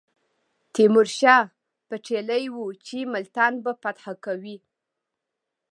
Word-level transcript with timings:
تیمور 0.73 1.07
شاه 1.17 1.45
پتېیلې 1.87 2.43
وه 2.55 2.65
چې 2.85 2.97
ملتان 3.13 3.53
به 3.63 3.71
فتح 3.81 4.05
کوي. 4.25 4.57